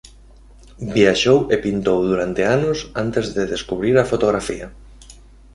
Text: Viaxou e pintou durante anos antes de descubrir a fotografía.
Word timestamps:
Viaxou 0.95 1.39
e 1.53 1.55
pintou 1.65 1.99
durante 2.11 2.41
anos 2.55 2.79
antes 3.03 3.25
de 3.35 3.43
descubrir 3.53 3.95
a 3.99 4.09
fotografía. 4.11 4.67